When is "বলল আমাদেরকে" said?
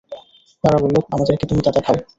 0.77-1.45